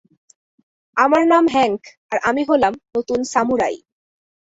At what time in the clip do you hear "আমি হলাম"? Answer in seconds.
2.23-2.73